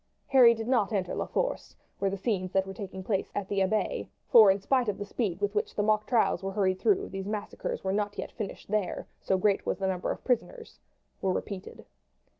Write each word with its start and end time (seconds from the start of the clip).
Harry 0.29 0.55
did 0.55 0.67
not 0.67 0.91
enter 0.91 1.13
La 1.13 1.27
Force, 1.27 1.75
where 1.99 2.09
the 2.09 2.17
scenes 2.17 2.51
that 2.51 2.65
were 2.65 2.73
taking 2.73 3.03
place 3.03 3.29
at 3.35 3.47
the 3.47 3.59
Abbaye 3.61 4.07
for, 4.31 4.49
in 4.49 4.59
spite 4.59 4.89
of 4.89 4.97
the 4.97 5.05
speed 5.05 5.39
with 5.39 5.53
which 5.53 5.75
the 5.75 5.83
mock 5.83 6.07
trials 6.07 6.41
were 6.41 6.51
hurried 6.53 6.79
through, 6.79 7.07
these 7.09 7.27
massacres 7.27 7.83
were 7.83 7.93
not 7.93 8.17
yet 8.17 8.31
finished 8.31 8.67
there, 8.71 9.05
so 9.21 9.37
great 9.37 9.63
was 9.63 9.77
the 9.77 9.85
number 9.87 10.09
of 10.09 10.23
prisoners 10.23 10.79
were 11.21 11.31
repeated. 11.31 11.85